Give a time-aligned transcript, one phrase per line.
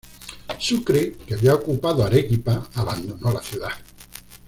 [0.57, 3.69] Sucre que había ocupado Arequipa, abandonó la ciudad.